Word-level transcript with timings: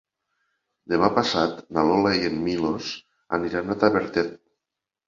Demà 0.93 1.09
passat 1.17 1.53
na 1.77 1.85
Lola 1.91 2.15
i 2.23 2.27
en 2.33 2.43
Milos 2.49 2.91
aniran 3.41 3.69
a 3.69 3.81
Tavertet. 3.87 4.35